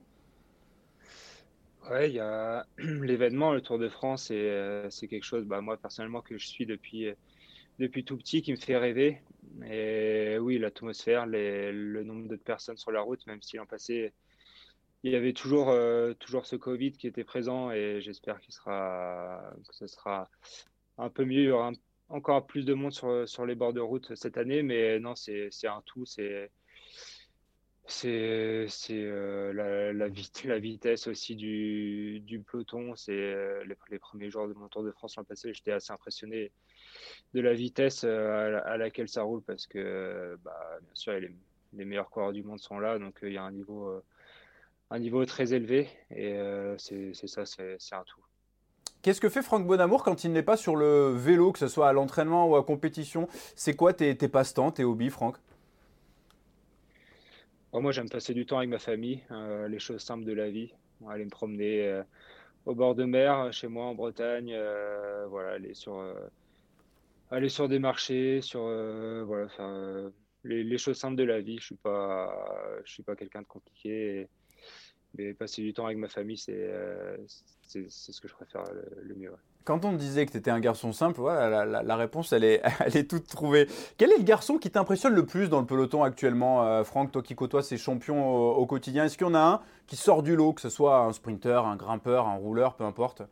[1.89, 5.62] Ouais, il y a l'événement, le Tour de France, et euh, c'est quelque chose, bah,
[5.62, 7.07] moi personnellement, que je suis depuis,
[7.77, 9.21] depuis tout petit, qui me fait rêver.
[9.69, 14.13] Et oui, l'atmosphère, le nombre de personnes sur la route, même si l'an passé,
[15.03, 19.41] il y avait toujours, euh, toujours ce Covid qui était présent et j'espère qu'il sera,
[19.67, 20.29] que ce sera
[20.97, 21.41] un peu mieux.
[21.41, 21.71] Il y aura
[22.09, 25.49] encore plus de monde sur, sur les bords de route cette année, mais non, c'est
[25.65, 26.05] un tout.
[26.05, 26.51] C'est
[27.89, 30.07] c'est euh, la, la,
[30.45, 32.95] la, vitesse aussi du, du peloton.
[32.95, 36.51] C'est euh, les, premiers jours de mon Tour de France l'an passé, j'étais assez impressionné
[37.33, 41.13] de la vitesse euh, à, laquelle ça roule parce que, bah, bien sûr,
[41.73, 44.01] les meilleurs coureurs du monde sont là, donc il y a un niveau
[44.91, 48.21] un niveau très élevé et euh, c'est ça, c'est un tout.
[49.02, 51.88] Qu'est-ce que fait Franck Bonamour quand il n'est pas sur le vélo, que ce soit
[51.88, 53.30] à l'entraînement ou à compétition?
[53.56, 55.38] C'est quoi tes, tes passe-temps, tes hobbies, Franck?
[57.71, 60.49] Bon, Moi, j'aime passer du temps avec ma famille, euh, les choses simples de la
[60.49, 60.73] vie.
[61.08, 62.04] Aller me promener euh,
[62.65, 66.04] au bord de mer, chez moi en Bretagne, euh, voilà, aller sur,
[67.32, 68.63] aller sur des marchés, sur
[69.25, 70.12] voilà, faire,
[70.43, 71.58] les, les, choses simples de la vie.
[71.60, 72.36] Je suis pas,
[72.84, 74.21] je suis pas quelqu'un de compliqué.
[74.21, 74.30] Et,
[75.17, 77.17] mais passer du temps avec ma famille, c'est euh,
[77.67, 79.30] ce que je préfère le, le mieux.
[79.30, 79.38] Ouais.
[79.65, 82.34] Quand on te disait que tu étais un garçon simple, voilà, la, la, la, réponse,
[82.34, 83.67] elle est, elle est toute trouvée.
[83.98, 87.22] Quel est le garçon qui t'impressionne le plus dans le peloton actuellement, euh, Franck, toi
[87.22, 89.06] qui côtoies ces champions au, au quotidien?
[89.06, 91.65] Est-ce qu'il y en a un qui sort du lot, que ce soit un sprinter,
[91.65, 93.24] un grimpeur, un rouleur, peu importe?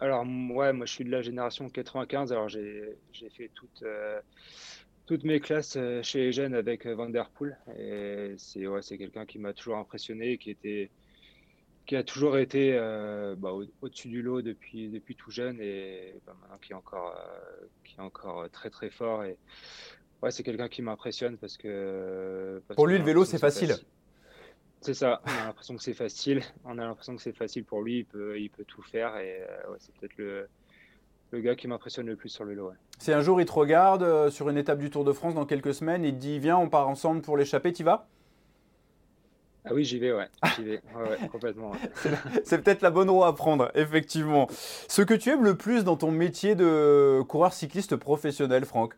[0.00, 2.96] Alors, ouais, moi je suis de la génération 95, alors j'ai
[3.36, 3.82] fait toute.
[3.82, 4.20] Euh,
[5.10, 7.58] toutes mes classes euh, chez Eugène avec euh, Van Der Poel.
[7.76, 10.88] Et c'est ouais, quelqu'un qui m'a toujours impressionné, qui, était,
[11.84, 16.14] qui a toujours été euh, bah, au-dessus au du lot depuis, depuis tout jeune et
[16.24, 19.24] bah, maintenant qui est, encore, euh, qui est encore très très fort.
[19.24, 19.36] Et
[20.22, 22.62] ouais, c'est quelqu'un qui m'impressionne parce que.
[22.68, 23.74] Parce pour lui, le vélo, c'est facile.
[24.80, 26.40] C'est ça, on a l'impression que c'est facile.
[26.64, 29.40] On a l'impression que c'est facile pour lui, il peut, il peut tout faire et
[29.68, 30.48] ouais, c'est peut-être le
[31.32, 32.68] le gars qui m'impressionne le plus sur le vélo.
[32.68, 32.76] Ouais.
[33.00, 35.46] C'est un jour, il te regarde euh, sur une étape du Tour de France dans
[35.46, 38.06] quelques semaines, il te dit Viens, on part ensemble pour l'échapper, tu vas?
[39.64, 40.28] Ah oui, j'y vais, ouais.
[40.54, 41.70] J'y vais, ouais, ouais, complètement.
[41.72, 41.78] Ouais.
[42.44, 44.48] C'est peut-être la bonne roue à prendre, effectivement.
[44.88, 48.94] Ce que tu aimes le plus dans ton métier de coureur cycliste professionnel, Franck?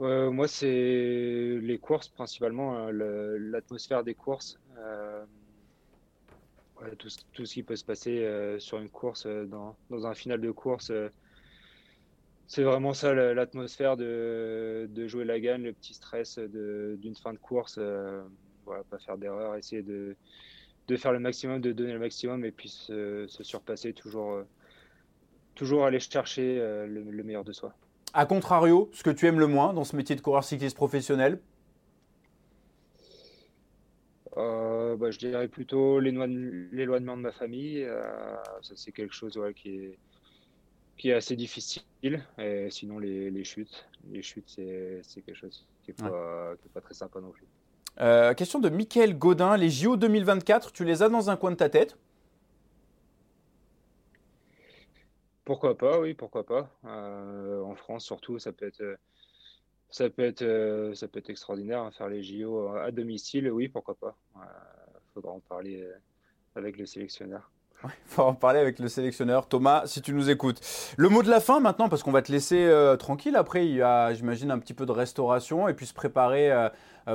[0.00, 4.58] Euh, Moi, c'est les courses principalement, hein, l'atmosphère des courses.
[6.98, 7.08] Tout,
[7.46, 10.90] ce qui peut se passer euh, sur une course, euh, dans, un final de course.
[10.90, 11.08] Euh,
[12.46, 17.78] c'est vraiment ça l'atmosphère de, jouer la gagne, le petit stress d'une fin de course.
[18.66, 20.14] voilà, pas faire d'erreur, essayer de,
[20.96, 24.42] faire le maximum, de donner le maximum et puis se, se surpasser, toujours,
[25.54, 27.74] toujours aller chercher le, le meilleur de soi.
[28.12, 31.40] À contrario, ce que tu aimes le moins dans ce métier de coureur cycliste professionnel
[34.36, 37.82] bah, je dirais plutôt l'éloigne- l'éloignement de ma famille.
[37.82, 39.98] euh, ça, c'est quelque chose ouais, qui est,
[40.96, 41.84] qui est assez difficile.
[42.38, 43.86] Et sinon, les, les chutes.
[44.10, 47.46] Les chutes, c'est quelque chose qui n'est pas, très sympa non plus.
[48.00, 49.56] Euh, Question de Mickaël Godin.
[49.56, 51.96] Les JO 2024, tu les as dans un coin de ta tête?
[55.44, 56.70] Pourquoi pas, oui, pourquoi pas.
[56.86, 58.96] Euh, en France, surtout, ça peut être, euh,
[59.94, 63.68] ça peut être, euh, ça peut être extraordinaire, hein, faire les JO à domicile, oui,
[63.68, 64.16] pourquoi pas.
[64.34, 65.94] Il faudra en parler euh,
[66.56, 67.48] avec le sélectionneur.
[67.84, 69.46] Il faut en parler avec le sélectionneur.
[69.46, 70.60] Thomas, si tu nous écoutes.
[70.96, 73.36] Le mot de la fin maintenant, parce qu'on va te laisser euh, tranquille.
[73.36, 76.50] Après, il y a, j'imagine, un petit peu de restauration et puis se préparer,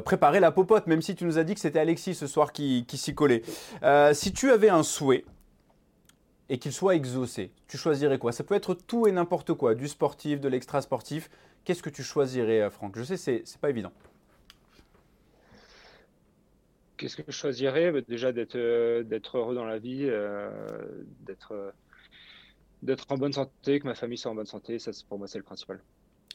[0.05, 2.85] préparer la popote, même si tu nous as dit que c'était Alexis ce soir qui,
[2.87, 3.41] qui s'y collait.
[4.13, 5.25] Si tu avais un souhait
[6.47, 8.31] et qu'il soit exaucé, tu choisirais quoi?
[8.31, 11.29] Ça peut être tout et n'importe quoi, du sportif, de l'extra-sportif.
[11.63, 12.97] Qu'est-ce que tu choisirais, euh, Franck?
[12.97, 13.91] Je sais, c'est, c'est pas évident.
[16.97, 17.91] Qu'est-ce que je choisirais?
[17.91, 20.49] Bah, Déjà d'être euh, d'être heureux dans la vie, euh,
[21.21, 21.73] d'être
[22.81, 25.27] d'être en bonne santé, que ma famille soit en bonne santé, ça c'est- pour moi
[25.27, 25.81] c'est le principal.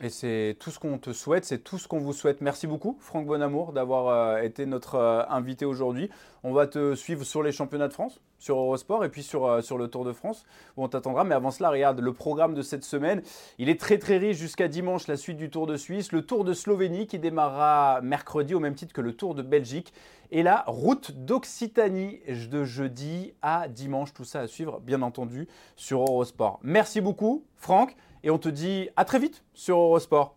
[0.01, 2.41] Et c'est tout ce qu'on te souhaite, c'est tout ce qu'on vous souhaite.
[2.41, 6.11] Merci beaucoup, Franck Bonamour, d'avoir été notre invité aujourd'hui.
[6.47, 9.63] On va te suivre sur les championnats de France, sur Eurosport et puis sur, euh,
[9.79, 10.45] le Tour de France,
[10.77, 11.25] où on t'attendra.
[11.25, 13.23] Mais avant cela, regarde le programme de cette semaine.
[13.57, 16.45] Il est très très riche jusqu'à dimanche, la suite du Tour de Suisse, le Tour
[16.45, 19.95] de Slovénie qui démarrera mercredi au même titre que le Tour de Belgique.
[20.31, 24.13] Et la route d'Occitanie de jeudi à dimanche.
[24.13, 26.61] Tout ça à suivre, bien entendu, sur Eurosport.
[26.63, 27.97] Merci beaucoup, Franck.
[28.23, 30.37] Et on te dit à très vite sur Eurosport.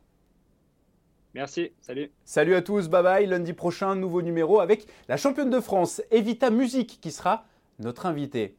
[1.38, 2.10] Merci, salut.
[2.26, 3.28] Salut à tous, bye bye.
[3.28, 7.46] Lundi prochain, nouveau numéro avec la championne de France, Evita Musique, qui sera
[7.78, 8.58] notre invitée.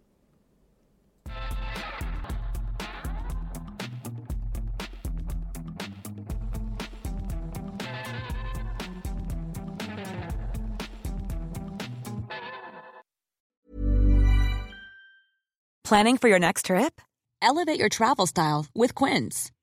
[15.82, 17.00] Planning for your next trip?
[17.42, 19.50] Elevate your travel style with Quince.